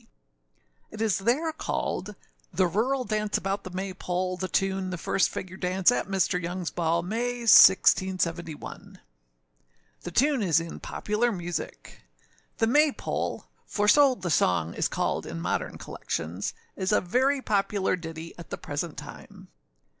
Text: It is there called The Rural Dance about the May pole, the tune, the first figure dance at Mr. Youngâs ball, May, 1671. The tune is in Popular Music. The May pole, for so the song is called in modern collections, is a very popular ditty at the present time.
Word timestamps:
It 0.89 0.99
is 0.99 1.19
there 1.19 1.51
called 1.51 2.15
The 2.51 2.65
Rural 2.65 3.03
Dance 3.03 3.37
about 3.37 3.63
the 3.63 3.69
May 3.69 3.93
pole, 3.93 4.35
the 4.35 4.47
tune, 4.47 4.89
the 4.89 4.97
first 4.97 5.29
figure 5.29 5.57
dance 5.57 5.91
at 5.91 6.07
Mr. 6.07 6.43
Youngâs 6.43 6.73
ball, 6.73 7.03
May, 7.03 7.41
1671. 7.45 8.99
The 10.01 10.09
tune 10.09 10.41
is 10.41 10.59
in 10.59 10.79
Popular 10.79 11.31
Music. 11.31 12.01
The 12.57 12.65
May 12.65 12.91
pole, 12.91 13.45
for 13.67 13.87
so 13.87 14.15
the 14.15 14.31
song 14.31 14.73
is 14.73 14.87
called 14.87 15.27
in 15.27 15.39
modern 15.39 15.77
collections, 15.77 16.55
is 16.75 16.91
a 16.91 16.99
very 16.99 17.39
popular 17.39 17.95
ditty 17.95 18.33
at 18.39 18.49
the 18.49 18.57
present 18.57 18.97
time. 18.97 19.49